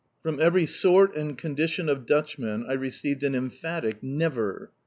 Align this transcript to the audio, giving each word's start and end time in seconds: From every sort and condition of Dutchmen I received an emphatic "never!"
From 0.23 0.39
every 0.39 0.65
sort 0.65 1.15
and 1.15 1.37
condition 1.37 1.87
of 1.87 2.07
Dutchmen 2.07 2.65
I 2.67 2.73
received 2.73 3.23
an 3.23 3.35
emphatic 3.35 4.01
"never!" 4.01 4.71